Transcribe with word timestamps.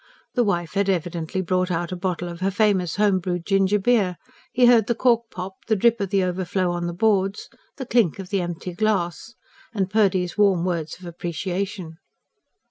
The 0.33 0.43
wife 0.43 0.73
had 0.73 0.89
evidently 0.89 1.41
brought 1.41 1.69
out 1.69 1.91
a 1.91 1.95
bottle 1.95 2.27
of 2.27 2.39
her 2.39 2.49
famous 2.49 2.95
home 2.95 3.19
brewed 3.19 3.45
gingerbeer: 3.45 4.17
he 4.51 4.65
heard 4.65 4.87
the 4.87 4.95
cork 4.95 5.29
pop, 5.29 5.53
the 5.67 5.75
drip 5.75 6.01
of 6.01 6.09
the 6.09 6.23
overflow 6.23 6.71
on 6.71 6.87
the 6.87 6.91
boards, 6.93 7.49
the 7.77 7.85
clink 7.85 8.17
of 8.17 8.29
the 8.29 8.41
empty 8.41 8.73
glass; 8.73 9.35
and 9.75 9.91
Purdy's 9.91 10.39
warm 10.39 10.65
words 10.65 10.97
of 10.99 11.05
appreciation. 11.05 11.99